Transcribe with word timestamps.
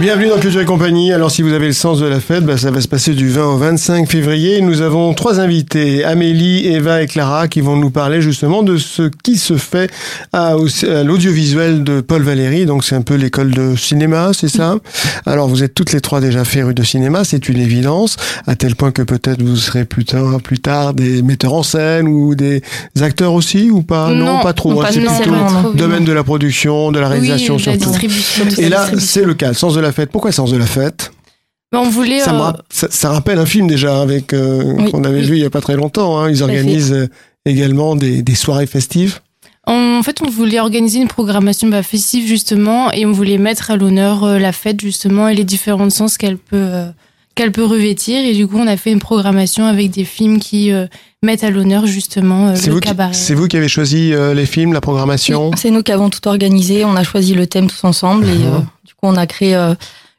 Bienvenue 0.00 0.28
dans 0.28 0.38
Culture 0.38 0.60
et 0.60 0.64
compagnie. 0.64 1.12
Alors 1.12 1.28
si 1.28 1.42
vous 1.42 1.52
avez 1.52 1.66
le 1.66 1.72
sens 1.72 1.98
de 1.98 2.06
la 2.06 2.20
fête, 2.20 2.44
bah, 2.44 2.56
ça 2.56 2.70
va 2.70 2.80
se 2.80 2.86
passer 2.86 3.14
du 3.14 3.28
20 3.30 3.46
au 3.46 3.56
25 3.56 4.08
février. 4.08 4.60
Nous 4.60 4.80
avons 4.80 5.12
trois 5.12 5.40
invités, 5.40 6.04
Amélie, 6.04 6.68
Eva 6.68 7.02
et 7.02 7.08
Clara, 7.08 7.48
qui 7.48 7.60
vont 7.60 7.76
nous 7.76 7.90
parler 7.90 8.20
justement 8.22 8.62
de 8.62 8.76
ce 8.76 9.10
qui 9.24 9.36
se 9.36 9.56
fait 9.56 9.90
à, 10.32 10.52
à 10.52 11.02
l'audiovisuel 11.02 11.82
de 11.82 12.00
Paul 12.00 12.22
Valéry. 12.22 12.64
Donc 12.64 12.84
c'est 12.84 12.94
un 12.94 13.02
peu 13.02 13.16
l'école 13.16 13.50
de 13.50 13.74
cinéma, 13.74 14.30
c'est 14.34 14.48
ça? 14.48 14.76
Alors 15.26 15.48
vous 15.48 15.64
êtes 15.64 15.74
toutes 15.74 15.92
les 15.92 16.00
trois 16.00 16.20
déjà 16.20 16.44
férues 16.44 16.74
de 16.74 16.84
cinéma, 16.84 17.24
c'est 17.24 17.48
une 17.48 17.58
évidence, 17.58 18.16
à 18.46 18.54
tel 18.54 18.76
point 18.76 18.92
que 18.92 19.02
peut-être 19.02 19.42
vous 19.42 19.56
serez 19.56 19.84
plus 19.84 20.04
tard, 20.04 20.40
plus 20.40 20.60
tard 20.60 20.94
des 20.94 21.22
metteurs 21.22 21.54
en 21.54 21.64
scène 21.64 22.06
ou 22.06 22.36
des 22.36 22.62
acteurs 23.00 23.32
aussi 23.34 23.68
ou 23.68 23.82
pas? 23.82 24.12
Non, 24.12 24.42
pas 24.42 24.52
trop. 24.52 24.80
hein, 24.80 24.86
c'est 24.92 25.00
plutôt 25.00 25.72
domaine 25.74 26.04
de 26.04 26.12
la 26.12 26.22
production, 26.22 26.92
de 26.92 27.00
la 27.00 27.08
réalisation 27.08 27.56
oui, 27.56 27.62
la 27.66 27.72
surtout. 27.72 27.90
distribution. 27.90 28.44
Et 28.58 28.68
là, 28.68 28.86
c'est 28.96 29.24
le 29.24 29.34
cas, 29.34 29.48
le 29.48 29.54
sens 29.54 29.74
de 29.74 29.80
la 29.80 29.87
fête. 29.92 30.10
Pourquoi 30.10 30.32
sens 30.32 30.50
de 30.50 30.56
la 30.56 30.66
fête 30.66 31.10
on 31.74 31.90
voulait. 31.90 32.20
ça, 32.20 32.34
euh, 32.48 32.52
ça, 32.70 32.86
ça 32.90 33.10
rappelle 33.10 33.38
un 33.38 33.44
film 33.44 33.66
déjà 33.66 34.00
avec 34.00 34.32
euh, 34.32 34.62
Oui. 34.78 34.90
qu'on 34.90 35.04
avait 35.04 35.20
vu 35.20 35.36
il 35.36 35.42
y 35.42 35.44
a 35.44 35.50
pas 35.50 35.60
très 35.60 35.76
longtemps. 35.76 36.18
Hein. 36.18 36.30
Ils 36.30 36.42
organisent 36.42 36.92
euh, 36.94 37.08
également 37.44 37.94
des, 37.94 38.22
des 38.22 38.34
soirées 38.34 38.66
festives. 38.66 39.20
En 39.66 40.02
fait, 40.02 40.22
on 40.26 40.30
voulait 40.30 40.60
organiser 40.60 40.98
une 40.98 41.08
programmation 41.08 41.68
bah, 41.68 41.82
festive 41.82 42.26
justement, 42.26 42.90
et 42.92 43.04
on 43.04 43.12
voulait 43.12 43.36
mettre 43.36 43.70
à 43.70 43.76
l'honneur 43.76 44.24
euh, 44.24 44.38
la 44.38 44.52
fête 44.52 44.80
justement 44.80 45.28
et 45.28 45.34
les 45.34 45.44
différents 45.44 45.90
sens 45.90 46.16
qu'elle 46.16 46.38
peut 46.38 46.56
euh, 46.56 46.88
qu'elle 47.34 47.52
peut 47.52 47.64
revêtir. 47.66 48.24
Et 48.24 48.32
du 48.32 48.46
coup, 48.46 48.56
on 48.56 48.66
a 48.66 48.78
fait 48.78 48.90
une 48.90 48.98
programmation 48.98 49.66
avec 49.66 49.90
des 49.90 50.04
films 50.04 50.38
qui 50.38 50.72
euh, 50.72 50.86
mettent 51.22 51.44
à 51.44 51.50
l'honneur 51.50 51.86
justement 51.86 52.48
euh, 52.48 52.52
C'est 52.54 52.68
le 52.68 52.74
vous, 52.76 52.80
qui- 52.80 52.88
cabaret. 52.88 53.12
c'est 53.12 53.34
vous 53.34 53.46
qui 53.46 53.58
avez 53.58 53.68
choisi 53.68 54.14
euh, 54.14 54.32
les 54.32 54.46
films, 54.46 54.72
la 54.72 54.80
programmation. 54.80 55.50
C'est 55.54 55.70
nous 55.70 55.82
qui 55.82 55.92
avons 55.92 56.08
tout 56.08 56.26
organisé, 56.28 56.86
on 56.86 56.96
a 56.96 57.04
choisi 57.04 57.34
le 57.34 57.46
thème 57.46 57.66
tous 57.66 57.84
ensemble 57.84 58.24
et 58.26 58.38
Mhm. 58.38 58.46
euh, 58.46 58.58
coup 59.00 59.06
on 59.08 59.16
a 59.16 59.26
créé 59.26 59.54
euh, 59.54 59.74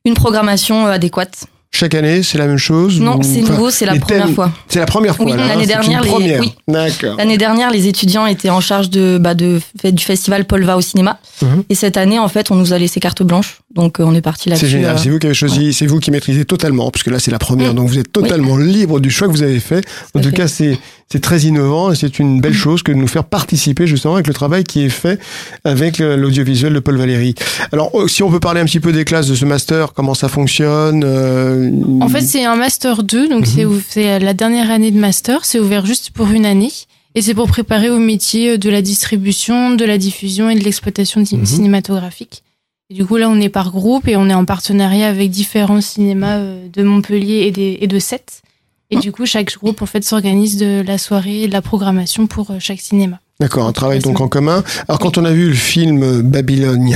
une 0.05 0.13
programmation 0.13 0.87
euh, 0.87 0.91
adéquate. 0.91 1.45
Chaque 1.71 1.93
année, 1.93 2.23
c'est 2.23 2.39
la 2.39 2.47
même 2.47 2.57
chose 2.57 2.99
Non, 2.99 3.19
ou- 3.19 3.23
c'est 3.23 3.41
nouveau, 3.41 3.69
c'est 3.69 3.85
la 3.85 3.95
première 3.99 4.29
fois. 4.31 4.51
C'est 4.67 4.79
la 4.79 4.87
première 4.87 5.15
fois. 5.15 5.23
Oui, 5.25 5.33
hein, 5.33 5.37
l'année 5.37 5.61
une 5.61 5.67
dernière, 5.67 6.01
les- 6.01 6.09
première. 6.09 6.39
oui. 6.39 6.55
D'accord. 6.67 7.15
L'année 7.17 7.37
dernière, 7.37 7.69
les 7.69 7.85
étudiants 7.85 8.25
étaient 8.25 8.49
en 8.49 8.59
charge 8.59 8.89
de, 8.89 9.19
bah, 9.21 9.35
de 9.35 9.61
du 9.83 10.03
festival 10.03 10.45
Paul 10.45 10.63
va 10.63 10.77
au 10.77 10.81
cinéma. 10.81 11.19
Mhm. 11.43 11.63
Et 11.69 11.75
cette 11.75 11.95
année, 11.97 12.17
en 12.17 12.27
fait, 12.27 12.49
on 12.49 12.55
nous 12.55 12.73
a 12.73 12.79
laissé 12.79 12.99
carte 12.99 13.21
blanche. 13.21 13.59
Donc 13.75 13.99
euh, 13.99 14.03
on 14.03 14.15
est 14.15 14.21
parti 14.21 14.49
là-dessus. 14.49 14.65
C'est 14.65 14.71
génial. 14.71 14.95
euh, 14.95 14.97
C'est 14.97 15.09
vous 15.09 15.19
qui 15.19 15.27
avez 15.27 15.35
choisi, 15.35 15.73
c'est 15.73 15.85
vous 15.85 15.99
qui 15.99 16.09
maîtrisez 16.09 16.43
totalement, 16.43 16.89
puisque 16.89 17.07
là 17.07 17.19
c'est 17.19 17.29
la 17.29 17.37
première, 17.37 17.73
Mm. 17.73 17.75
donc 17.75 17.89
vous 17.89 17.99
êtes 17.99 18.11
totalement 18.11 18.57
libre 18.57 18.99
du 18.99 19.11
choix 19.11 19.27
que 19.27 19.31
vous 19.33 19.43
avez 19.43 19.59
fait. 19.59 19.85
En 20.15 20.21
tout 20.21 20.29
fait. 20.29 20.35
cas, 20.35 20.47
c'est 20.47 20.77
c'est 21.11 21.19
très 21.21 21.41
innovant 21.41 21.91
et 21.91 21.95
c'est 21.95 22.17
une 22.19 22.39
belle 22.41 22.53
chose 22.53 22.81
que 22.83 22.91
de 22.91 22.97
nous 22.97 23.07
faire 23.07 23.23
participer 23.25 23.85
justement 23.87 24.15
avec 24.15 24.27
le 24.27 24.33
travail 24.33 24.63
qui 24.63 24.83
est 24.83 24.89
fait 24.89 25.19
avec 25.63 25.99
l'audiovisuel 25.99 26.73
de 26.73 26.79
Paul 26.79 26.97
Valéry. 26.97 27.35
Alors, 27.71 27.91
euh, 27.99 28.07
si 28.07 28.21
on 28.23 28.29
peut 28.31 28.39
parler 28.39 28.61
un 28.61 28.65
petit 28.65 28.79
peu 28.79 28.91
des 28.91 29.05
classes 29.05 29.27
de 29.27 29.35
ce 29.35 29.45
master, 29.45 29.93
comment 29.93 30.13
ça 30.15 30.29
fonctionne 30.29 31.03
euh, 31.05 31.69
En 32.01 32.09
fait, 32.09 32.21
c'est 32.21 32.45
un 32.45 32.55
master 32.55 33.03
2, 33.03 33.27
donc 33.29 33.47
Mhm. 33.47 33.81
c'est 33.87 34.19
la 34.19 34.33
dernière 34.33 34.69
année 34.71 34.91
de 34.91 34.99
master. 34.99 35.45
C'est 35.45 35.59
ouvert 35.59 35.85
juste 35.85 36.09
pour 36.11 36.27
une 36.31 36.45
année. 36.45 36.71
Et 37.15 37.21
c'est 37.23 37.33
pour 37.33 37.47
préparer 37.47 37.89
au 37.89 37.97
métier 37.99 38.57
de 38.59 38.69
la 38.69 38.81
distribution, 38.83 39.73
de 39.75 39.83
la 39.85 39.97
diffusion 39.97 40.49
et 40.49 40.55
de 40.55 40.63
l'exploitation 40.63 41.21
Mhm. 41.21 41.45
cinématographique. 41.45 42.43
Et 42.91 42.95
du 42.95 43.05
coup, 43.05 43.17
là, 43.17 43.29
on 43.29 43.39
est 43.39 43.49
par 43.49 43.71
groupe 43.71 44.07
et 44.07 44.15
on 44.15 44.29
est 44.29 44.33
en 44.33 44.45
partenariat 44.45 45.09
avec 45.09 45.29
différents 45.29 45.79
cinémas 45.79 46.37
euh, 46.37 46.67
de 46.73 46.81
Montpellier 46.81 47.43
et, 47.45 47.51
des, 47.51 47.77
et 47.81 47.87
de 47.87 47.99
Sète. 47.99 48.41
Et 48.89 48.97
du 48.97 49.11
coup, 49.11 49.27
chaque 49.27 49.55
groupe, 49.59 49.83
en 49.83 49.85
fait, 49.85 50.03
s'organise 50.03 50.57
de 50.57 50.81
la 50.81 50.97
soirée 50.97 51.43
et 51.43 51.47
de 51.47 51.53
la 51.53 51.61
programmation 51.61 52.25
pour 52.25 52.49
euh, 52.49 52.55
chaque 52.57 52.81
cinéma. 52.81 53.19
D'accord, 53.39 53.67
un 53.67 53.73
travail 53.73 53.99
donc 53.99 54.19
en 54.19 54.27
commun. 54.27 54.65
Alors 54.89 54.99
quand 54.99 55.17
on 55.17 55.23
a 55.23 55.31
vu 55.31 55.47
le 55.47 55.55
film 55.55 56.23
Babylone 56.23 56.89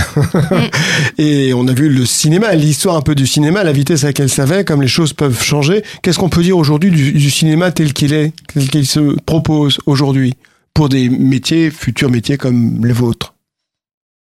et 1.18 1.54
on 1.54 1.66
a 1.70 1.74
vu 1.74 1.88
le 1.88 2.06
cinéma, 2.06 2.54
l'histoire 2.54 2.98
un 2.98 3.02
peu 3.02 3.16
du 3.16 3.26
cinéma, 3.26 3.64
la 3.64 3.72
vitesse 3.72 4.04
à 4.04 4.08
laquelle 4.08 4.28
ça 4.28 4.44
va, 4.44 4.66
comme 4.66 4.82
les 4.82 4.90
choses 4.90 5.14
peuvent 5.14 5.42
changer, 5.42 5.84
qu'est-ce 6.02 6.20
qu'on 6.20 6.28
peut 6.28 6.44
dire 6.44 6.58
aujourd'hui 6.58 6.92
du, 6.92 7.14
du 7.14 7.30
cinéma 7.30 7.72
tel 7.72 7.94
qu'il 7.94 8.12
est, 8.12 8.34
tel 8.54 8.70
qu'il 8.70 8.86
se 8.86 9.18
propose 9.22 9.78
aujourd'hui 9.86 10.34
pour 10.74 10.90
des 10.90 11.08
métiers, 11.08 11.72
futurs 11.72 12.10
métiers 12.10 12.36
comme 12.36 12.86
les 12.86 12.94
vôtres? 12.94 13.33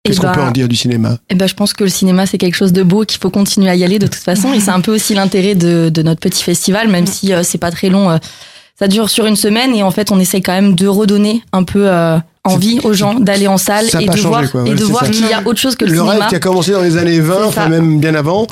Qu'est-ce 0.05 0.19
qu'on 0.21 0.27
bah, 0.27 0.33
peut 0.33 0.41
en 0.41 0.51
dire 0.51 0.67
du 0.67 0.75
cinéma? 0.75 1.17
eh 1.29 1.35
ben, 1.35 1.47
je 1.47 1.53
pense 1.55 1.73
que 1.73 1.83
le 1.83 1.89
cinéma, 1.89 2.25
c'est 2.25 2.37
quelque 2.37 2.55
chose 2.55 2.71
de 2.73 2.83
beau, 2.83 3.03
qu'il 3.05 3.19
faut 3.19 3.29
continuer 3.31 3.69
à 3.69 3.75
y 3.75 3.83
aller 3.83 3.99
de 3.99 4.07
toute 4.07 4.23
façon. 4.23 4.53
Et 4.53 4.59
c'est 4.59 4.71
un 4.71 4.81
peu 4.81 4.93
aussi 4.93 5.13
l'intérêt 5.15 5.55
de, 5.55 5.89
de 5.89 6.01
notre 6.03 6.19
petit 6.19 6.43
festival, 6.43 6.87
même 6.87 7.07
si 7.07 7.33
euh, 7.33 7.41
c'est 7.43 7.57
pas 7.57 7.71
très 7.71 7.89
long. 7.89 8.09
euh, 8.11 8.17
ça 8.77 8.87
dure 8.87 9.09
sur 9.09 9.25
une 9.25 9.35
semaine 9.37 9.73
et 9.73 9.83
en 9.83 9.91
fait, 9.91 10.11
on 10.11 10.19
essaie 10.19 10.41
quand 10.41 10.51
même 10.51 10.75
de 10.75 10.85
redonner 10.87 11.41
un 11.53 11.63
peu 11.63 11.89
euh, 11.89 12.17
envie 12.45 12.79
aux 12.83 12.93
gens 12.93 13.15
d'aller 13.15 13.47
en 13.47 13.57
salle 13.57 13.85
et 13.99 14.05
de 14.07 14.19
voir, 14.21 14.49
quoi. 14.51 14.61
et 14.61 14.69
Ouais, 14.69 14.71
de 14.71 14.77
c'est 14.77 14.83
voir 14.85 15.05
ça. 15.05 15.11
qu'il 15.11 15.27
y 15.27 15.33
a 15.33 15.41
autre 15.45 15.59
chose 15.59 15.75
que 15.75 15.85
le, 15.85 15.91
Le 15.93 16.01
rêve 16.01 16.11
cinéma. 16.11 16.27
qui 16.29 16.35
a 16.35 16.39
commencé 16.39 16.71
dans 16.71 16.81
les 16.81 16.97
années 16.97 17.19
20, 17.19 17.35
C'est 17.37 17.43
enfin 17.45 17.69
même 17.69 17.99
bien 17.99 18.15
avant, 18.15 18.47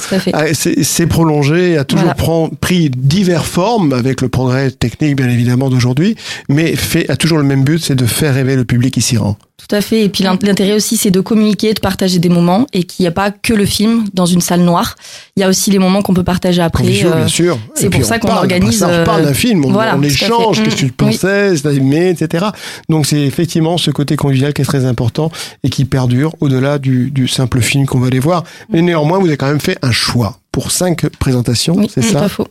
c'est 0.54 0.84
c'est 0.84 1.08
prolongé, 1.08 1.78
a 1.78 1.84
toujours 1.84 2.14
Voilà. 2.18 2.50
pris 2.60 2.90
diverses 2.90 3.48
formes 3.48 3.94
avec 3.94 4.22
le 4.22 4.30
progrès 4.30 4.72
technique 4.72 5.16
bien 5.16 5.30
évidemment 5.30 5.70
d'aujourd'hui, 5.70 6.16
mais 6.50 6.76
fait 6.76 7.10
a 7.10 7.16
toujours 7.16 7.38
le 7.38 7.44
même 7.44 7.64
but, 7.64 7.84
c'est 7.84 7.96
de 7.96 8.06
faire 8.06 8.34
rêver 8.34 8.56
le 8.56 8.66
public 8.66 8.94
qui 8.94 9.02
s'y 9.02 9.18
rend. 9.18 9.38
Tout 9.66 9.76
à 9.76 9.82
fait. 9.82 10.04
Et 10.04 10.10
puis 10.10 10.26
l'int- 10.26 10.38
l'intérêt 10.42 10.74
aussi, 10.74 10.98
c'est 10.98 11.12
de 11.12 11.22
communiquer, 11.22 11.74
de 11.74 11.80
partager 11.80 12.20
des 12.20 12.28
moments 12.28 12.68
et 12.74 12.84
qu'il 12.84 13.04
n'y 13.04 13.08
a 13.08 13.12
pas 13.12 13.32
que 13.32 13.54
le 13.54 13.66
film 13.66 14.04
dans 14.14 14.26
une 14.26 14.42
salle 14.42 14.60
noire. 14.60 14.96
Il 15.38 15.40
y 15.40 15.44
a 15.44 15.48
aussi 15.48 15.72
les 15.72 15.80
moments 15.80 16.02
qu'on 16.02 16.14
peut 16.14 16.24
partager 16.24 16.62
après. 16.62 16.84
Conviviaux, 16.84 17.12
euh, 17.14 17.16
bien 17.20 17.28
sûr. 17.30 17.58
c'est 17.74 17.90
pour 17.90 18.04
ça 18.04 18.16
on 18.22 18.28
qu'on 18.28 18.34
organise, 18.34 18.80
ça, 18.80 18.90
on 18.92 19.06
parle 19.06 19.22
euh, 19.22 19.26
d'un 19.28 19.34
film, 19.34 19.64
on, 19.64 19.72
voilà, 19.72 19.96
on 19.98 20.02
échange, 20.04 20.62
qu'est-ce 20.64 20.76
que 20.76 20.80
tu 20.80 20.86
Mm. 20.88 20.92
pensais, 20.92 21.56
si 21.56 21.64
t'as 21.64 21.72
aimé, 21.72 22.10
etc. 22.10 22.46
Donc 22.90 23.06
c'est 23.06 23.22
effectivement 23.22 23.78
ce 23.84 23.92
côté 23.92 24.16
convivial 24.16 24.54
qui 24.54 24.62
est 24.62 24.66
très 24.66 24.86
important 24.86 25.32
et 25.64 25.70
qui 25.70 25.86
perdure 25.86 26.36
au-delà 26.40 26.80
du, 26.80 27.12
du 27.12 27.28
simple 27.28 27.62
film 27.62 27.86
qu'on 27.86 28.00
va 28.00 28.08
aller 28.08 28.20
voir. 28.20 28.44
Mais 28.70 28.82
néanmoins, 28.82 29.20
vous 29.20 29.28
avez 29.28 29.38
quand 29.38 29.48
même 29.48 29.62
fait 29.62 29.78
un 29.82 29.92
choix 29.92 30.40
pour 30.52 30.72
cinq 30.72 31.08
présentations, 31.20 31.76
Oui, 31.76 31.90
c'est 31.94 32.02
ça 32.02 32.22
pas 32.22 32.30
faux. 32.30 32.48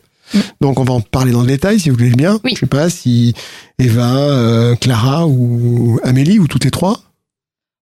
Donc 0.61 0.79
on 0.79 0.83
va 0.83 0.93
en 0.93 1.01
parler 1.01 1.31
dans 1.31 1.41
le 1.41 1.47
détail 1.47 1.79
si 1.79 1.89
vous 1.89 1.97
voulez 1.97 2.11
bien. 2.11 2.39
Oui. 2.43 2.51
Je 2.55 2.61
sais 2.61 2.65
pas 2.65 2.89
si 2.89 3.33
Eva, 3.79 4.15
euh, 4.15 4.75
Clara 4.75 5.27
ou 5.27 5.99
Amélie 6.03 6.39
ou 6.39 6.47
toutes 6.47 6.65
les 6.65 6.71
trois. 6.71 6.99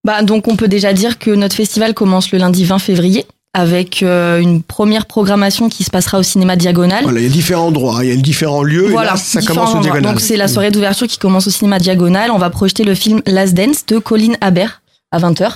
Bah, 0.03 0.23
donc 0.23 0.47
on 0.47 0.55
peut 0.55 0.67
déjà 0.67 0.93
dire 0.93 1.19
que 1.19 1.31
notre 1.31 1.55
festival 1.55 1.93
commence 1.93 2.31
le 2.31 2.39
lundi 2.39 2.65
20 2.65 2.79
février 2.79 3.25
avec 3.53 4.01
euh, 4.01 4.39
une 4.39 4.63
première 4.63 5.05
programmation 5.05 5.67
qui 5.67 5.83
se 5.83 5.89
passera 5.89 6.19
au 6.19 6.23
cinéma 6.23 6.55
Diagonal. 6.55 7.03
Voilà, 7.03 7.19
il 7.19 7.23
y 7.23 7.29
a 7.29 7.31
différents 7.31 7.67
endroits, 7.67 7.99
il 8.03 8.09
y 8.09 8.13
a 8.13 8.15
différents 8.15 8.63
lieux. 8.63 8.87
et 8.87 8.91
Voilà, 8.91 9.11
là, 9.11 9.17
ça 9.17 9.41
différents 9.41 9.65
commence 9.65 9.87
au. 9.87 9.99
Donc 10.01 10.21
c'est 10.21 10.37
la 10.37 10.47
soirée 10.47 10.71
d'ouverture 10.71 11.07
qui 11.07 11.17
commence 11.17 11.47
au 11.47 11.51
cinéma 11.51 11.79
Diagonal. 11.79 12.31
On 12.31 12.37
va 12.37 12.49
projeter 12.49 12.83
le 12.83 12.95
film 12.95 13.21
Last 13.25 13.53
Dance 13.53 13.85
de 13.85 13.97
Colin 13.97 14.33
Habert 14.41 14.81
à 15.11 15.19
20h. 15.19 15.51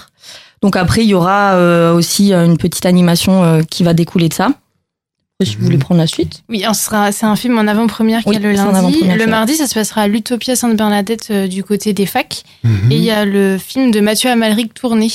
Donc 0.62 0.76
après 0.76 1.04
il 1.04 1.10
y 1.10 1.14
aura 1.14 1.54
euh, 1.54 1.94
aussi 1.94 2.34
euh, 2.34 2.46
une 2.46 2.58
petite 2.58 2.86
animation 2.86 3.44
euh, 3.44 3.62
qui 3.62 3.84
va 3.84 3.94
découler 3.94 4.30
de 4.30 4.34
ça. 4.34 4.50
Si 5.44 5.58
vous 5.58 5.66
voulez 5.66 5.78
prendre 5.78 6.00
la 6.00 6.08
suite. 6.08 6.44
Oui, 6.48 6.64
c'est 7.12 7.26
un 7.26 7.36
film 7.36 7.58
en 7.58 7.68
avant-première 7.68 8.24
qui 8.24 8.30
Oui, 8.30 8.36
est 8.38 8.40
le 8.40 8.54
lundi. 8.54 9.04
Le 9.04 9.28
mardi, 9.28 9.56
ça 9.56 9.68
se 9.68 9.74
passera 9.74 10.04
à 10.04 10.08
l'Utopia 10.08 10.56
Sainte-Bernadette 10.56 11.28
euh, 11.30 11.48
du 11.48 11.62
côté 11.62 11.92
des 11.92 12.06
facs. 12.06 12.44
Mhm. 12.64 12.92
Et 12.92 12.96
il 12.96 13.04
y 13.04 13.12
a 13.12 13.26
le 13.26 13.58
film 13.58 13.92
de 13.92 14.00
Mathieu 14.00 14.30
Amalric 14.30 14.74
tourné 14.74 15.12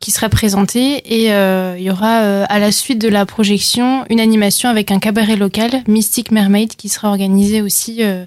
qui 0.00 0.10
sera 0.10 0.28
présenté. 0.28 1.02
Et 1.22 1.32
euh, 1.32 1.76
il 1.78 1.84
y 1.84 1.90
aura 1.90 2.20
euh, 2.22 2.44
à 2.48 2.58
la 2.58 2.70
suite 2.72 3.00
de 3.00 3.08
la 3.08 3.26
projection 3.26 4.04
une 4.10 4.20
animation 4.20 4.68
avec 4.68 4.90
un 4.90 4.98
cabaret 4.98 5.36
local, 5.36 5.82
Mystic 5.88 6.30
Mermaid, 6.30 6.74
qui 6.76 6.88
sera 6.88 7.08
organisé 7.08 7.62
aussi 7.62 8.02
euh, 8.02 8.24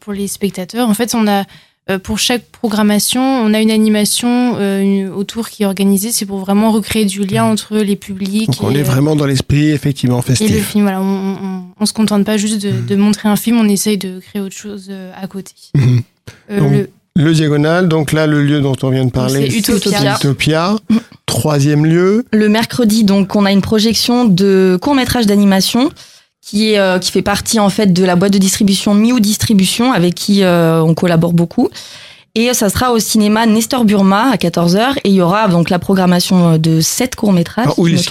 pour 0.00 0.12
les 0.12 0.26
spectateurs. 0.28 0.88
En 0.88 0.94
fait, 0.94 1.14
on 1.14 1.26
a 1.28 1.44
pour 2.02 2.18
chaque 2.18 2.42
programmation, 2.46 3.22
on 3.22 3.54
a 3.54 3.60
une 3.60 3.70
animation 3.70 4.56
euh, 4.58 4.80
une- 4.82 5.08
autour 5.08 5.48
qui 5.48 5.62
est 5.62 5.66
organisée. 5.66 6.10
C'est 6.10 6.26
pour 6.26 6.38
vraiment 6.38 6.72
recréer 6.72 7.04
du 7.04 7.24
lien 7.24 7.44
entre 7.44 7.76
les 7.76 7.94
publics. 7.94 8.46
Donc 8.50 8.56
on 8.64 8.72
et, 8.74 8.80
est 8.80 8.82
vraiment 8.82 9.14
dans 9.14 9.24
l'esprit 9.26 9.70
effectivement 9.70 10.16
et 10.18 10.22
le 10.30 10.34
festif. 10.34 10.68
film, 10.68 10.82
voilà, 10.82 11.00
on, 11.00 11.04
on, 11.40 11.62
on 11.78 11.86
se 11.86 11.92
contente 11.92 12.24
pas 12.24 12.36
juste 12.38 12.60
de, 12.60 12.72
Mhm. 12.72 12.86
de 12.86 12.96
montrer 12.96 13.28
un 13.28 13.36
film, 13.36 13.60
on 13.60 13.68
essaye 13.68 13.98
de 13.98 14.18
créer 14.18 14.42
autre 14.42 14.56
chose 14.56 14.90
à 15.14 15.28
côté. 15.28 15.52
Euh, 16.50 16.58
le- 16.70 16.90
Le 17.16 17.32
diagonal, 17.32 17.88
donc 17.88 18.12
là 18.12 18.26
le 18.26 18.42
lieu 18.42 18.60
dont 18.60 18.76
on 18.82 18.90
vient 18.90 19.06
de 19.06 19.10
parler, 19.10 19.50
c'est 19.50 19.56
Utopia. 19.56 20.16
Utopia. 20.16 20.76
Troisième 21.24 21.86
lieu, 21.86 22.24
Le 22.30 22.48
mercredi, 22.48 23.04
donc, 23.04 23.34
on 23.34 23.44
a 23.44 23.52
une 23.52 23.62
projection 23.62 24.26
de 24.26 24.78
court 24.80 24.94
métrage 24.94 25.26
d'animation 25.26 25.90
qui 26.40 26.72
est 26.72 26.78
euh, 26.78 26.98
qui 26.98 27.10
fait 27.10 27.22
partie 27.22 27.58
en 27.58 27.70
fait 27.70 27.92
de 27.92 28.04
la 28.04 28.16
boîte 28.16 28.32
de 28.32 28.38
distribution 28.38 28.94
Miu 28.94 29.20
Distribution 29.20 29.92
avec 29.92 30.14
qui 30.14 30.44
euh, 30.44 30.80
on 30.82 30.94
collabore 30.94 31.32
beaucoup. 31.32 31.70
Et 32.38 32.52
ça 32.52 32.68
sera 32.68 32.92
au 32.92 32.98
cinéma 32.98 33.46
Nestor 33.46 33.86
Burma 33.86 34.30
à 34.30 34.36
14h 34.36 34.98
et 35.04 35.08
il 35.08 35.14
y 35.14 35.22
aura 35.22 35.48
donc 35.48 35.70
la 35.70 35.78
programmation 35.78 36.58
de 36.58 36.82
sept 36.82 37.16
courts 37.16 37.32
métrages. 37.32 37.64
Ah, 37.70 37.74
où 37.78 37.88
est-ce 37.88 38.02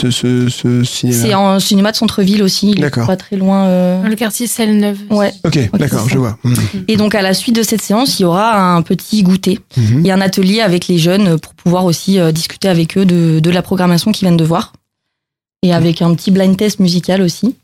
ce, 0.00 0.10
ce, 0.10 0.48
ce 0.48 0.84
cinéma 0.84 1.18
C'est 1.22 1.34
en 1.34 1.60
cinéma 1.60 1.92
de 1.92 1.96
centre-ville 1.96 2.42
aussi, 2.42 2.70
il 2.70 2.78
est 2.78 2.80
D'accord. 2.80 3.06
pas 3.06 3.16
très 3.16 3.36
loin. 3.36 3.66
euh. 3.66 4.02
le 4.02 4.14
quartier 4.16 4.46
Selle-Neuve. 4.46 4.96
Ouais. 5.10 5.34
Ok, 5.44 5.58
d'accord, 5.74 6.08
je 6.08 6.16
vois. 6.16 6.38
Mhm. 6.44 6.56
Et 6.88 6.96
donc 6.96 7.14
à 7.14 7.20
la 7.20 7.34
suite 7.34 7.54
de 7.56 7.62
cette 7.62 7.82
séance, 7.82 8.18
il 8.18 8.22
y 8.22 8.24
aura 8.24 8.56
un 8.74 8.80
petit 8.80 9.22
goûter 9.22 9.60
Mhm. 9.76 10.06
et 10.06 10.10
un 10.12 10.22
atelier 10.22 10.60
avec 10.62 10.88
les 10.88 10.96
jeunes 10.96 11.38
pour 11.38 11.52
pouvoir 11.52 11.84
aussi 11.84 12.18
euh, 12.18 12.32
discuter 12.32 12.68
avec 12.68 12.96
eux 12.96 13.04
de, 13.04 13.38
de 13.38 13.50
la 13.50 13.60
programmation 13.60 14.12
qu'ils 14.12 14.26
viennent 14.26 14.38
de 14.38 14.44
voir. 14.44 14.72
Et 15.62 15.74
avec 15.74 16.00
un 16.00 16.14
petit 16.14 16.30
blind 16.30 16.56
test 16.56 16.80
musical 16.80 17.20
aussi. 17.20 17.54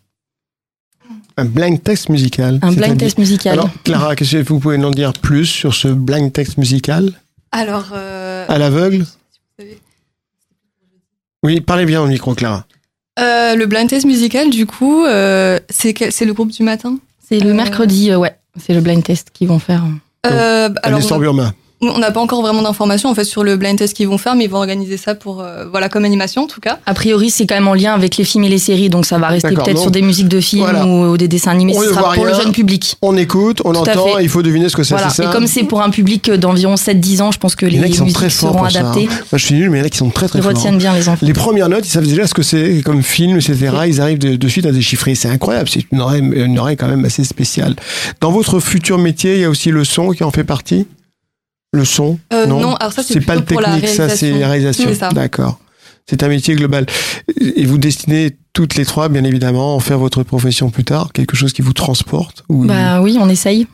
Un 1.37 1.45
blind 1.45 1.83
test 1.83 2.09
musical. 2.09 2.59
Un 2.63 2.73
blind 2.73 2.99
test 2.99 3.19
musical. 3.19 3.53
Alors, 3.55 3.71
Clara, 3.85 4.17
qu'est-ce 4.17 4.33
que 4.39 4.49
vous 4.49 4.59
pouvez 4.61 4.79
nous 4.79 4.89
en 4.89 4.91
dire 4.91 5.13
plus 5.13 5.47
sur 5.47 5.75
ce 5.75 5.89
blind 5.89 6.33
test 6.33 6.59
musical 6.59 7.13
Alors, 7.53 7.91
euh, 7.95 8.45
à 8.49 8.59
l'aveugle. 8.59 9.05
Oui, 11.43 11.61
parlez 11.61 11.87
bien 11.87 12.03
au 12.03 12.07
micro, 12.07 12.35
Clara. 12.35 12.67
euh, 13.19 13.55
le 13.55 13.67
blind 13.67 13.89
test 13.89 14.07
musical, 14.07 14.51
du 14.51 14.67
coup, 14.67 15.05
euh, 15.05 15.59
c'est 15.71 15.95
quel- 15.95 16.13
c'est 16.13 16.25
le 16.25 16.33
groupe 16.35 16.51
du 16.51 16.63
matin 16.63 16.99
c'est 17.29 17.39
le 17.39 17.51
euh, 17.51 17.55
mercredi, 17.55 18.11
euh, 18.11 18.19
ouais. 18.19 18.35
C'est 18.61 18.75
le 18.75 18.81
blind 18.81 19.03
test 19.05 19.31
qu'ils 19.33 19.47
vont 19.47 19.61
faire. 19.61 19.85
euh, 20.27 20.69
À 20.83 20.87
Alors, 20.89 21.19
Burma. 21.19 21.55
On 21.83 21.99
n'a 21.99 22.11
pas 22.11 22.21
encore 22.21 22.43
vraiment 22.43 22.63
d'informations 22.63 23.09
en 23.09 23.15
fait 23.15 23.25
sur 23.25 23.43
le 23.43 23.57
blind 23.57 23.79
test 23.79 23.97
qu'ils 23.97 24.09
vont 24.09 24.19
faire, 24.19 24.35
mais 24.35 24.45
ils 24.45 24.51
vont 24.51 24.59
organiser 24.59 24.97
ça 24.97 25.15
pour 25.15 25.41
euh, 25.41 25.65
voilà 25.71 25.89
comme 25.89 26.05
animation 26.05 26.43
en 26.43 26.47
tout 26.47 26.61
cas. 26.61 26.79
A 26.87 26.95
priori, 26.95 27.31
c'est 27.31 27.47
quand 27.47 27.55
même 27.55 27.69
en 27.69 27.75
lien 27.75 27.95
avec 27.95 28.17
les 28.17 28.25
films 28.25 28.45
et 28.45 28.49
les 28.49 28.59
séries, 28.59 28.91
donc 28.91 29.07
ça 29.07 29.19
va 29.19 29.29
rester 29.29 29.55
peut-être 29.55 29.79
sur 29.79 29.91
des 29.91 30.03
musiques 30.03 30.29
de 30.29 30.41
films 30.41 30.63
voilà. 30.63 30.87
ou, 30.87 31.13
ou 31.13 31.17
des 31.17 31.29
dessins 31.29 31.51
animés. 31.53 31.75
On 31.77 31.81
Ce 31.81 31.89
sera 31.89 32.13
pour 32.13 32.25
le 32.25 32.33
rien. 32.33 32.43
jeune 32.43 32.53
public. 32.53 32.97
On 33.03 33.17
écoute, 33.17 33.63
on 33.65 33.73
Tout 33.73 33.79
entend, 33.81 34.19
il 34.19 34.29
faut 34.29 34.43
deviner 34.43 34.69
ce 34.69 34.77
que 34.77 34.83
c'est, 34.83 34.95
Voilà. 34.95 35.09
Et 35.23 35.33
comme 35.33 35.47
c'est 35.47 35.65
pour 35.65 35.81
un 35.83 35.91
public 35.91 36.31
d'environ 36.31 36.75
7-10 36.75 37.23
ans, 37.23 37.33
je 37.33 37.39
pense 37.39 37.55
que 37.55 37.67
les 37.67 37.79
sont 37.93 38.05
musiques 38.05 38.15
très 38.15 38.31
seront 38.31 38.63
adaptées. 38.65 39.07
Moi, 39.07 39.39
je 39.39 39.45
suis 39.45 39.55
nul, 39.55 39.71
mais 39.71 39.79
il 39.79 39.81
y 39.81 39.85
en 39.85 39.87
a 39.87 39.91
qui 39.91 39.99
sont 39.99 40.11
très 40.11 40.29
très 40.29 40.39
Ils 40.39 40.43
forts. 40.43 40.53
retiennent 40.53 40.79
bien 40.79 40.95
les 40.95 41.09
enfants. 41.09 41.25
Les 41.27 41.33
premières 41.33 41.69
notes, 41.69 41.87
ils 41.87 41.91
savent 41.91 42.07
déjà 42.07 42.27
ce 42.27 42.35
que 42.35 42.43
c'est 42.43 42.83
comme 42.85 43.03
film, 43.03 43.37
etc. 43.39 43.57
Ils 43.87 44.01
arrivent 44.01 44.19
de, 44.19 44.37
de 44.37 44.49
suite 44.49 44.67
à 44.67 44.73
déchiffrer. 44.73 45.15
C'est 45.15 45.29
incroyable. 45.29 45.69
C'est 45.69 45.85
une 45.93 46.01
oreille, 46.01 46.23
une 46.23 46.59
oreille 46.59 46.77
quand 46.77 46.89
même 46.89 47.05
assez 47.05 47.25
spéciale. 47.25 47.75
Dans 48.21 48.31
votre 48.31 48.61
futur 48.61 48.99
métier, 48.99 49.37
il 49.37 49.41
y 49.41 49.45
a 49.45 49.51
aussi 49.51 49.71
le 49.71 49.85
son 49.85 50.11
qui 50.11 50.25
en 50.25 50.31
fait 50.31 50.45
partie? 50.45 50.87
Le 51.73 51.85
son 51.85 52.19
Euh, 52.33 52.47
non, 52.47 52.75
alors 52.77 52.93
ça, 52.93 53.03
c'est 53.03 53.21
pas 53.21 53.37
le 53.37 53.45
technique, 53.45 53.87
ça 53.89 54.09
c'est 54.09 54.33
la 54.33 54.49
réalisation. 54.49 54.85
C'est 54.89 54.95
ça. 54.97 55.09
D'accord. 55.11 55.59
C'est 56.09 56.25
un 56.25 56.29
métier 56.29 56.57
global. 56.57 56.87
Et 57.55 57.65
vous 57.65 57.79
destinez 57.79 58.37
toutes 58.53 58.75
les 58.75 58.85
trois, 58.85 59.09
bien 59.09 59.23
évidemment, 59.23 59.75
à 59.75 59.77
en 59.77 59.79
faire 59.79 59.99
votre 59.99 60.25
profession 60.25 60.69
plus 60.71 60.83
tard, 60.83 61.13
quelque 61.13 61.37
chose 61.37 61.53
qui 61.53 61.63
vous 61.63 61.73
transporte. 61.73 62.43
ou- 62.49 62.65
Bah 62.65 63.01
oui, 63.01 63.17
on 63.21 63.29
essaye. 63.29 63.69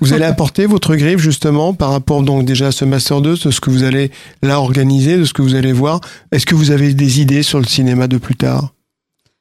Vous 0.00 0.12
allez 0.12 0.24
apporter 0.24 0.66
votre 0.66 0.94
griffe 0.94 1.18
justement 1.18 1.74
par 1.74 1.90
rapport 1.90 2.22
donc 2.22 2.44
déjà 2.44 2.68
à 2.68 2.72
ce 2.72 2.84
master 2.84 3.20
2, 3.20 3.36
de 3.36 3.50
ce 3.50 3.60
que 3.60 3.70
vous 3.70 3.82
allez 3.82 4.12
là 4.44 4.60
organiser, 4.60 5.16
de 5.16 5.24
ce 5.24 5.32
que 5.32 5.42
vous 5.42 5.56
allez 5.56 5.72
voir. 5.72 6.00
Est-ce 6.30 6.46
que 6.46 6.54
vous 6.54 6.70
avez 6.70 6.94
des 6.94 7.20
idées 7.20 7.42
sur 7.42 7.58
le 7.58 7.66
cinéma 7.66 8.06
de 8.06 8.18
plus 8.18 8.36
tard? 8.36 8.72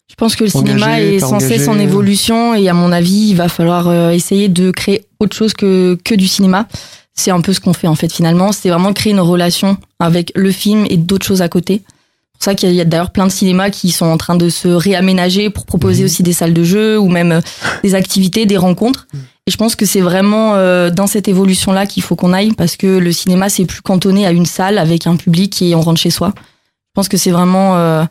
Je 0.09 0.15
pense 0.15 0.35
que 0.35 0.43
le 0.43 0.49
Engagé, 0.55 0.73
cinéma 0.79 0.99
est 1.01 1.19
cesse 1.19 1.67
en 1.67 1.73
engagé. 1.73 1.83
évolution 1.83 2.55
et 2.55 2.67
à 2.67 2.73
mon 2.73 2.91
avis, 2.91 3.29
il 3.29 3.35
va 3.35 3.47
falloir 3.49 3.87
euh, 3.87 4.09
essayer 4.09 4.49
de 4.49 4.71
créer 4.71 5.05
autre 5.19 5.35
chose 5.37 5.53
que, 5.53 5.95
que 6.03 6.15
du 6.15 6.27
cinéma. 6.27 6.67
C'est 7.13 7.31
un 7.31 7.41
peu 7.41 7.53
ce 7.53 7.59
qu'on 7.59 7.73
fait 7.73 7.87
en 7.87 7.95
fait 7.95 8.11
finalement. 8.11 8.51
C'est 8.51 8.69
vraiment 8.69 8.93
créer 8.93 9.11
une 9.13 9.19
relation 9.19 9.77
avec 9.99 10.31
le 10.35 10.51
film 10.51 10.85
et 10.89 10.97
d'autres 10.97 11.25
choses 11.25 11.41
à 11.41 11.49
côté. 11.49 11.81
C'est 11.85 12.31
pour 12.33 12.43
ça 12.43 12.55
qu'il 12.55 12.73
y 12.73 12.81
a 12.81 12.85
d'ailleurs 12.85 13.11
plein 13.11 13.27
de 13.27 13.31
cinémas 13.31 13.69
qui 13.69 13.91
sont 13.91 14.07
en 14.07 14.17
train 14.17 14.35
de 14.35 14.49
se 14.49 14.67
réaménager 14.67 15.49
pour 15.51 15.65
proposer 15.65 16.01
Mhm. 16.01 16.05
aussi 16.05 16.23
des 16.23 16.33
salles 16.33 16.53
de 16.53 16.63
jeu 16.63 16.97
ou 16.97 17.07
même 17.09 17.31
euh, 17.33 17.41
des 17.83 17.93
activités, 17.93 18.45
des 18.47 18.57
rencontres. 18.57 19.07
Et 19.45 19.51
je 19.51 19.57
pense 19.57 19.75
que 19.75 19.85
c'est 19.85 20.01
vraiment 20.01 20.55
euh, 20.55 20.89
dans 20.89 21.05
cette 21.07 21.27
évolution-là 21.27 21.85
qu'il 21.85 22.01
faut 22.01 22.15
qu'on 22.15 22.33
aille 22.33 22.53
parce 22.53 22.77
que 22.77 22.87
le 22.97 23.11
cinéma, 23.11 23.49
c'est 23.49 23.65
plus 23.65 23.81
cantonné 23.81 24.25
à 24.25 24.31
une 24.31 24.45
salle 24.45 24.77
avec 24.79 25.05
un 25.05 25.15
public 25.17 25.61
et 25.61 25.75
on 25.75 25.81
rentre 25.81 25.99
chez 25.99 26.09
soi. 26.09 26.33
Je 26.35 26.93
pense 26.95 27.09
que 27.09 27.17
c'est 27.17 27.31
vraiment 27.31 27.77
euh, 27.77 28.03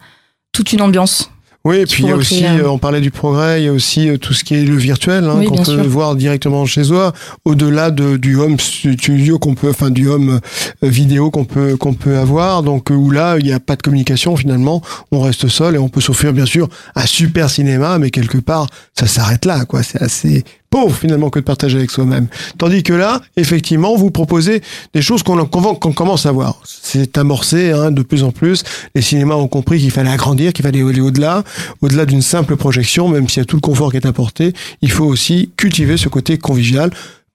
toute 0.53 0.73
une 0.73 0.83
ambiance. 0.83 1.31
Oui, 1.63 1.77
et 1.77 1.85
puis 1.87 2.05
il 2.05 2.09
y 2.09 2.13
a 2.13 2.17
aussi, 2.17 2.43
euh, 2.47 2.71
on 2.71 2.79
parlait 2.79 3.03
du 3.03 3.11
progrès, 3.11 3.61
il 3.61 3.67
y 3.67 3.69
a 3.69 3.73
aussi 3.73 4.09
euh, 4.09 4.17
tout 4.17 4.33
ce 4.33 4.45
qui 4.45 4.55
est 4.55 4.65
le 4.65 4.77
virtuel, 4.77 5.25
hein, 5.25 5.35
Oui, 5.37 5.45
qu'on 5.45 5.57
peut 5.59 5.65
sûr. 5.65 5.89
voir 5.89 6.17
directement 6.17 6.65
chez 6.65 6.85
soi, 6.85 7.13
au-delà 7.45 7.91
de, 7.91 8.17
du 8.17 8.37
home 8.37 8.59
studio 8.59 9.39
qu'on 9.39 9.55
peut, 9.55 9.69
enfin 9.69 9.91
du 9.91 10.09
home 10.09 10.41
euh, 10.83 10.89
vidéo 10.89 11.31
qu'on 11.31 11.45
peut 11.45 11.77
qu'on 11.77 11.93
peut 11.93 12.17
avoir. 12.17 12.63
Donc 12.63 12.89
où 12.91 13.11
là, 13.11 13.37
il 13.39 13.45
n'y 13.45 13.53
a 13.53 13.61
pas 13.61 13.77
de 13.77 13.83
communication 13.83 14.37
finalement, 14.37 14.81
on 15.13 15.21
reste 15.21 15.49
seul 15.49 15.75
et 15.75 15.79
on 15.79 15.91
peut 15.91 16.01
s'offrir 16.01 16.33
bien 16.33 16.47
sûr 16.47 16.67
un 16.95 17.05
super 17.05 17.51
cinéma, 17.51 17.99
mais 17.99 18.11
quelque 18.11 18.39
part, 18.39 18.67
ça 18.99 19.07
s'arrête 19.07 19.45
là, 19.45 19.67
quoi. 19.67 19.83
C'est 19.83 20.01
assez 20.01 20.45
pauvre 20.71 20.97
finalement 20.97 21.31
que 21.31 21.41
de 21.41 21.45
partager 21.45 21.79
avec 21.79 21.91
soi-même. 21.91 22.29
Tandis 22.57 22.83
que 22.83 22.93
là, 22.93 23.21
effectivement, 23.37 23.97
vous 23.97 24.11
proposez 24.11 24.63
des 24.95 25.03
choses 25.03 25.23
qu'on 25.23 25.45
commence 25.45 26.27
à 26.27 26.33
voir. 26.33 26.61
C'est 26.65 27.19
amorcé 27.19 27.73
hein, 27.73 27.91
de 27.91 28.03
plus 28.03 28.23
en 28.23 28.31
plus. 28.31 28.63
Les 28.95 29.03
cinémas 29.03 29.35
ont 29.35 29.49
compris 29.49 29.81
qu'il 29.81 29.91
fallait 29.91 30.11
agrandir, 30.11 30.53
qu'il 30.53 30.65
fallait 30.65 30.83
aller 30.83 31.01
au-delà, 31.01 31.43
au-delà 31.83 32.07
d'une 32.07 32.23
simple 32.23 32.57
projection, 32.57 33.09
même 33.09 33.29
s'il 33.29 33.41
y 33.41 33.43
a 33.43 33.45
tout 33.45 33.57
le 33.57 33.61
confort 33.61 33.91
qui 33.91 33.97
est 33.97 34.07
apporté. 34.07 34.53
Il 34.81 34.91
faut 34.91 35.05
aussi 35.05 35.51
cultiver 35.57 35.97
ce 35.97 36.09
côté 36.09 36.39
convivial 36.39 36.91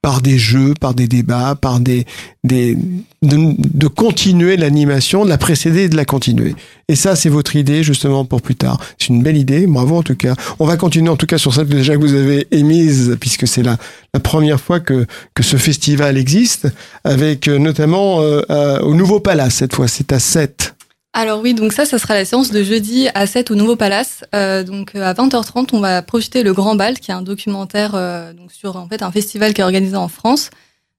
par 0.05 0.21
des 0.21 0.37
jeux, 0.37 0.75
par 0.79 0.93
des 0.93 1.07
débats, 1.07 1.55
par 1.59 1.79
des, 1.79 2.05
des 2.43 2.77
de, 3.23 3.55
de 3.57 3.87
continuer 3.87 4.55
l'animation, 4.55 5.25
de 5.25 5.29
la 5.29 5.39
précéder 5.39 5.85
et 5.85 5.89
de 5.89 5.95
la 5.95 6.05
continuer. 6.05 6.53
Et 6.87 6.95
ça, 6.95 7.15
c'est 7.15 7.29
votre 7.29 7.55
idée 7.55 7.81
justement 7.81 8.23
pour 8.23 8.43
plus 8.43 8.53
tard. 8.53 8.79
C'est 8.99 9.07
une 9.07 9.23
belle 9.23 9.35
idée, 9.35 9.65
bravo 9.65 9.97
en 9.97 10.03
tout 10.03 10.13
cas. 10.13 10.35
On 10.59 10.67
va 10.67 10.77
continuer 10.77 11.09
en 11.09 11.15
tout 11.15 11.25
cas 11.25 11.39
sur 11.39 11.55
celle 11.55 11.65
que 11.67 11.73
déjà 11.73 11.97
vous 11.97 12.13
avez 12.13 12.45
émise, 12.51 13.17
puisque 13.19 13.47
c'est 13.47 13.63
la, 13.63 13.77
la 14.13 14.19
première 14.19 14.61
fois 14.61 14.79
que, 14.79 15.07
que 15.33 15.41
ce 15.41 15.57
festival 15.57 16.19
existe, 16.19 16.67
avec 17.03 17.47
euh, 17.47 17.57
notamment 17.57 18.21
euh, 18.21 18.43
euh, 18.51 18.79
au 18.81 18.93
Nouveau 18.93 19.19
Palace 19.19 19.55
cette 19.55 19.73
fois, 19.73 19.87
c'est 19.87 20.13
à 20.13 20.19
7. 20.19 20.74
Alors 21.17 21.39
oui, 21.41 21.53
donc 21.53 21.71
ça, 21.71 21.85
ça 21.85 21.97
sera 21.97 22.13
la 22.13 22.25
séance 22.25 22.51
de 22.51 22.61
jeudi 22.61 23.07
à 23.15 23.25
7 23.25 23.49
au 23.49 23.55
Nouveau 23.55 23.77
Palace. 23.77 24.25
Euh, 24.35 24.63
donc 24.63 24.91
euh, 24.95 25.01
à 25.09 25.13
20h30, 25.13 25.69
on 25.71 25.79
va 25.79 26.01
projeter 26.01 26.43
Le 26.43 26.51
Grand 26.51 26.75
Bal, 26.75 26.99
qui 26.99 27.09
est 27.09 27.13
un 27.13 27.21
documentaire 27.21 27.91
euh, 27.95 28.33
donc 28.33 28.51
sur 28.51 28.75
en 28.75 28.85
fait 28.89 29.01
un 29.01 29.11
festival 29.11 29.53
qui 29.53 29.61
est 29.61 29.63
organisé 29.63 29.95
en 29.95 30.09
France. 30.09 30.49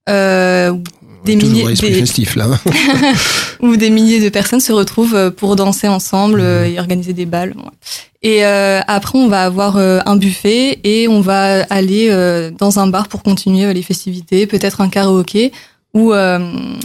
Euh, 0.09 0.71
où 0.71 0.83
des 1.27 1.37
milliers, 1.37 1.67
des- 1.67 1.93
festif 1.93 2.35
là. 2.35 2.47
où 3.61 3.77
des 3.77 3.91
milliers 3.91 4.21
de 4.21 4.31
personnes 4.31 4.61
se 4.61 4.73
retrouvent 4.73 5.15
euh, 5.15 5.31
pour 5.31 5.55
danser 5.55 5.87
ensemble 5.87 6.41
euh, 6.41 6.65
et 6.65 6.79
organiser 6.81 7.13
des 7.13 7.27
balles. 7.27 7.55
Et 8.23 8.47
euh, 8.47 8.81
après, 8.87 9.19
on 9.19 9.29
va 9.29 9.43
avoir 9.43 9.77
un 9.77 10.17
buffet 10.17 10.81
et 10.83 11.09
on 11.09 11.21
va 11.21 11.65
aller 11.69 12.09
dans 12.59 12.79
un 12.79 12.87
bar 12.87 13.07
pour 13.09 13.23
continuer 13.23 13.73
les 13.75 13.83
festivités, 13.83 14.47
peut-être 14.47 14.81
un 14.81 14.89
karaoké 14.89 15.53
ou, 15.93 16.13
euh, 16.15 16.39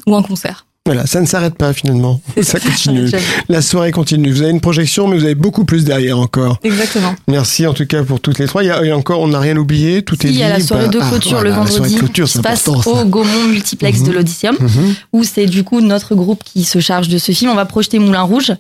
ou 0.06 0.16
un 0.16 0.22
concert. 0.22 0.66
Voilà, 0.88 1.06
ça 1.06 1.22
ne 1.22 1.28
s'arrête 1.28 1.54
pas 1.56 1.74
finalement. 1.74 2.20
Ça 2.42 2.60
continue. 2.60 3.08
La 3.50 3.62
soirée 3.62 3.92
continue. 3.92 4.32
Vous 4.32 4.42
avez 4.42 4.50
une 4.50 4.62
projection, 4.62 5.08
mais 5.08 5.16
vous 5.16 5.26
avez 5.26 5.36
beaucoup 5.36 5.64
plus 5.64 5.84
derrière 5.84 6.18
encore. 6.18 6.58
Exactement. 6.64 7.14
Merci 7.28 7.68
en 7.68 7.74
tout 7.74 7.86
cas 7.86 8.04
pour 8.04 8.20
toutes 8.20 8.40
les 8.40 8.48
trois. 8.48 8.64
Il 8.64 8.68
y 8.68 8.72
a, 8.72 8.82
il 8.84 8.88
y 8.88 8.92
a 8.92 8.98
encore, 8.98 9.20
on 9.20 9.28
n'a 9.28 9.40
rien 9.40 9.56
oublié, 9.58 10.02
tout 10.02 10.16
Si, 10.20 10.26
est 10.26 10.30
il 10.32 10.34
dit. 10.34 10.40
y 10.40 10.44
a 10.44 10.50
la 10.50 10.60
soirée 10.60 10.88
de 10.90 11.00
Ah, 11.00 11.08
clôture 11.08 11.42
le 11.44 11.52
voilà, 11.52 11.66
la 11.66 11.68
soirée 11.68 11.72
vendredi 11.90 11.94
de 11.94 12.00
clôture, 12.00 12.26
qui 12.26 12.32
se 12.32 12.40
passe 12.40 12.68
au 12.68 13.06
Gaumont 13.06 13.44
Multiplex 13.50 14.00
Mhm. 14.00 14.08
de 14.08 14.12
l'Odysseum, 14.12 14.58
Mhm. 14.60 14.96
où 15.14 15.24
c'est 15.24 15.46
du 15.46 15.64
coup 15.64 15.82
notre 15.82 16.16
groupe 16.16 16.44
qui 16.44 16.64
se 16.64 16.80
charge 16.80 17.10
de 17.10 17.20
ce 17.20 17.32
film. 17.32 17.52
On 17.52 17.56
va 17.56 17.66
projeter 17.66 18.00
Moulin 18.00 18.24
Rouge 18.24 18.52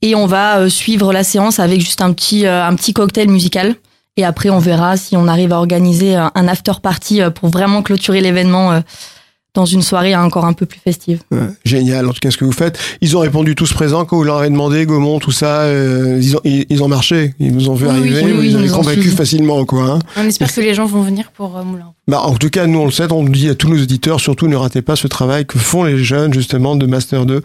et 0.00 0.14
on 0.14 0.26
va 0.26 0.58
euh, 0.60 0.68
suivre 0.68 1.12
la 1.12 1.24
séance 1.24 1.58
avec 1.58 1.80
juste 1.80 2.02
un 2.02 2.12
petit, 2.12 2.46
euh, 2.46 2.64
un 2.64 2.76
petit 2.76 2.92
cocktail 2.92 3.28
musical. 3.28 3.74
Et 4.16 4.24
après, 4.24 4.48
on 4.48 4.60
verra 4.60 4.96
si 4.96 5.16
on 5.16 5.26
arrive 5.26 5.52
à 5.52 5.56
organiser 5.58 6.16
euh, 6.16 6.26
un 6.36 6.46
after 6.46 6.74
party 6.80 7.20
pour 7.34 7.48
vraiment 7.48 7.82
clôturer 7.82 8.20
l'événement 8.20 8.80
dans 9.54 9.64
une 9.64 9.82
soirée 9.82 10.16
encore 10.16 10.44
un 10.44 10.52
peu 10.52 10.66
plus 10.66 10.80
festive. 10.80 11.20
Ouais, 11.30 11.38
génial, 11.64 12.08
en 12.08 12.12
tout 12.12 12.18
cas, 12.20 12.30
ce 12.30 12.36
que 12.36 12.44
vous 12.44 12.52
faites. 12.52 12.78
Ils 13.00 13.16
ont 13.16 13.20
répondu 13.20 13.54
tous 13.54 13.72
présents 13.72 14.04
quand 14.04 14.16
vous 14.16 14.24
leur 14.24 14.38
avez 14.38 14.50
demandé 14.50 14.84
Gaumont, 14.84 15.20
tout 15.20 15.30
ça. 15.30 15.60
euh, 15.62 16.18
ils, 16.20 16.36
ont, 16.36 16.40
ils, 16.44 16.66
ils 16.70 16.82
ont 16.82 16.88
marché, 16.88 17.34
ils 17.38 17.52
vous 17.52 17.68
ont 17.68 17.74
vu 17.74 17.86
Oui, 17.86 17.90
arriver, 17.90 18.22
oui, 18.24 18.32
vous 18.32 18.40
oui, 18.40 18.46
ils 18.48 18.56
avez 18.56 18.66
nous 18.66 18.72
ont 18.74 18.76
convaincus 18.78 19.02
suivis. 19.02 19.16
facilement, 19.16 19.64
quoi. 19.64 19.84
hein. 19.84 19.98
On 20.16 20.24
espère 20.26 20.52
que 20.52 20.60
les 20.60 20.74
gens 20.74 20.86
vont 20.86 21.02
venir 21.02 21.30
pour 21.32 21.56
euh, 21.56 21.62
Moulin. 21.62 21.92
Bah, 22.08 22.20
en 22.22 22.34
tout 22.34 22.50
cas, 22.50 22.66
nous, 22.66 22.80
on 22.80 22.84
le 22.86 22.90
sait, 22.90 23.10
on 23.12 23.24
le 23.24 23.30
dit 23.30 23.48
à 23.48 23.54
tous 23.54 23.68
nos 23.68 23.80
auditeurs, 23.80 24.20
surtout 24.20 24.46
ne 24.48 24.56
ratez 24.56 24.82
pas 24.82 24.96
ce 24.96 25.06
travail 25.06 25.46
que 25.46 25.58
font 25.58 25.84
les 25.84 25.96
jeunes, 25.98 26.34
justement, 26.34 26.74
de 26.76 26.84
Master 26.86 27.24
2, 27.24 27.40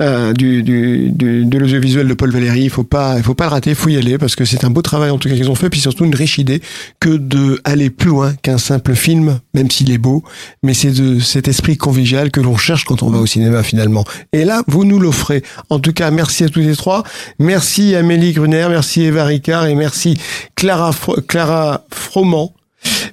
euh, 0.00 0.32
du, 0.32 0.62
du, 0.62 1.10
du, 1.10 1.44
de 1.44 1.58
l'audiovisuel 1.58 2.08
de 2.08 2.14
Paul 2.14 2.30
Valéry. 2.32 2.62
Il 2.62 2.70
faut 2.70 2.82
pas, 2.84 3.18
il 3.18 3.22
faut 3.22 3.34
pas 3.34 3.44
le 3.44 3.50
rater, 3.50 3.70
il 3.70 3.76
faut 3.76 3.88
y 3.90 3.96
aller, 3.98 4.16
parce 4.18 4.34
que 4.34 4.44
c'est 4.44 4.64
un 4.64 4.70
beau 4.70 4.82
travail, 4.82 5.10
en 5.10 5.18
tout 5.18 5.28
cas, 5.28 5.34
qu'ils 5.36 5.50
ont 5.50 5.54
fait, 5.54 5.68
puis 5.70 5.80
surtout 5.80 6.04
une 6.06 6.14
riche 6.14 6.38
idée 6.38 6.60
que 6.98 7.10
de 7.10 7.60
aller 7.64 7.90
plus 7.90 8.08
loin 8.08 8.32
qu'un 8.42 8.58
simple 8.58 8.94
film, 8.94 9.38
même 9.54 9.70
s'il 9.70 9.92
est 9.92 9.98
beau, 9.98 10.24
mais 10.64 10.74
c'est 10.74 10.90
de 10.90 11.20
cet 11.20 11.46
esprit 11.50 11.76
convivial 11.76 12.30
que 12.30 12.40
l'on 12.40 12.56
cherche 12.56 12.84
quand 12.84 13.02
on 13.02 13.10
va 13.10 13.18
au 13.18 13.26
cinéma, 13.26 13.62
finalement. 13.62 14.04
Et 14.32 14.44
là, 14.46 14.62
vous 14.66 14.84
nous 14.84 14.98
l'offrez. 14.98 15.42
En 15.68 15.78
tout 15.78 15.92
cas, 15.92 16.10
merci 16.10 16.44
à 16.44 16.48
tous 16.48 16.60
les 16.60 16.74
trois. 16.76 17.02
Merci 17.38 17.94
Amélie 17.94 18.32
Gruner, 18.32 18.66
merci 18.70 19.02
Eva 19.02 19.24
Ricard 19.24 19.66
et 19.66 19.74
merci 19.74 20.16
Clara, 20.54 20.90
Fro- 20.92 21.20
Clara 21.20 21.84
Froment. 21.92 22.54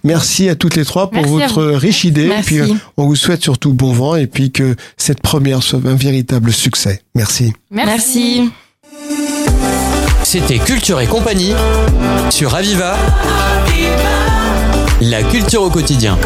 Merci 0.06 0.48
à 0.48 0.56
toutes 0.56 0.76
les 0.78 0.86
trois 0.86 1.10
pour 1.12 1.22
Merci 1.22 1.54
votre 1.56 1.64
riche 1.74 2.06
idée. 2.06 2.28
Merci. 2.28 2.46
Puis 2.46 2.60
euh, 2.60 2.74
on 2.96 3.06
vous 3.06 3.18
souhaite 3.18 3.44
surtout 3.44 3.74
bon 3.74 3.92
vent 3.92 4.16
et 4.16 4.26
puis 4.28 4.52
que 4.54 4.76
cette 4.96 5.22
première 5.22 5.62
soit 5.62 5.82
un 5.86 5.96
véritable 5.96 6.54
succès. 6.54 7.02
Merci. 7.16 7.52
Merci. 7.70 8.50
C'était 10.24 10.60
Culture 10.60 11.02
et 11.02 11.08
compagnie 11.08 11.54
sur 12.30 12.56
Aviva. 12.56 12.96
La 15.02 15.22
culture 15.24 15.62
au 15.64 15.70
quotidien. 15.70 16.18